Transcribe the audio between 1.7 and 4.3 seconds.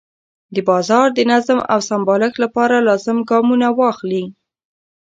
او سمبالښت لپاره لازم ګامونه واخلي.